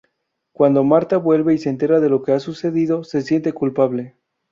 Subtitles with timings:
[0.51, 4.15] Cuando Marta vuelve y se entera de lo que ha sucedido, se siente culpable.